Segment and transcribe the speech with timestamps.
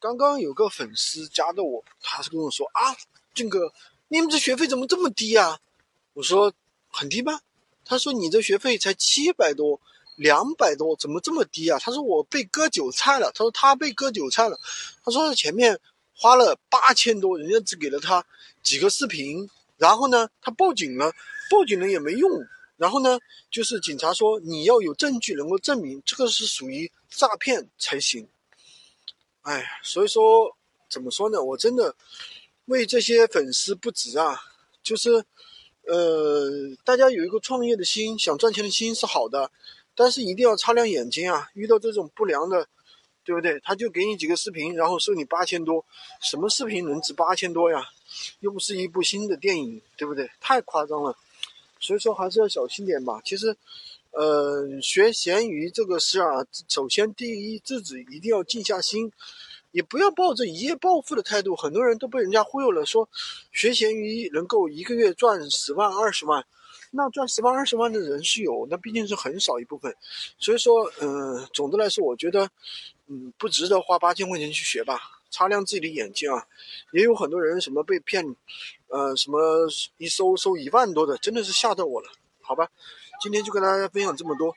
[0.00, 2.96] 刚刚有个粉丝加的我，他是跟我说啊，
[3.34, 3.72] 俊哥，
[4.06, 5.58] 你们这学费怎么这么低啊？
[6.12, 6.52] 我说
[6.88, 7.40] 很低吗？
[7.84, 9.80] 他说你这学费才七百多，
[10.14, 11.80] 两百多，怎么这么低啊？
[11.80, 13.32] 他说我被割韭菜了。
[13.32, 14.60] 他说他被割韭菜了。
[15.04, 15.76] 他说前面
[16.14, 18.24] 花了八千多，人家只给了他
[18.62, 21.12] 几个视频，然后呢，他报警了，
[21.50, 22.30] 报警了也没用。
[22.76, 23.18] 然后呢，
[23.50, 28.28] 就是警察说你要有证据能够证明这个是属于诈骗才行。
[29.42, 30.56] 哎，所以说
[30.88, 31.42] 怎么说呢？
[31.42, 31.94] 我真的
[32.66, 34.38] 为这些粉丝不值啊！
[34.82, 35.24] 就是，
[35.86, 36.50] 呃，
[36.84, 39.50] 大家有一个创业的心，想赚钱的心是好的，
[39.94, 41.48] 但是一定要擦亮眼睛啊！
[41.54, 42.68] 遇到这种不良的，
[43.24, 43.60] 对不对？
[43.60, 45.84] 他就给你几个视频，然后收你八千多，
[46.20, 47.86] 什么视频能值八千多呀？
[48.40, 50.30] 又不是一部新的电影，对不对？
[50.40, 51.16] 太夸张了！
[51.80, 53.20] 所以说还是要小心点吧。
[53.24, 53.56] 其实，
[54.18, 59.12] 呃，学闲鱼这个事啊，首先第一，自己一定要静下心。
[59.70, 63.08] 也不要抱着一夜暴富的态度，很多人都被人家忽悠了，说
[63.52, 66.44] 学闲鱼能够一个月赚十万二十万，
[66.90, 69.94] 那赚十万二十万的人是有，那毕竟是很少一部分，
[70.38, 72.50] 所以说，嗯，总的来说，我觉得，
[73.08, 74.98] 嗯，不值得花八千块钱去学吧，
[75.30, 76.46] 擦亮自己的眼睛啊，
[76.92, 78.24] 也有很多人什么被骗，
[78.88, 82.08] 呃，什么一收收一万多的，真的是吓到我了，
[82.48, 82.66] 好吧，
[83.20, 84.56] 今天就跟大家分享这么多。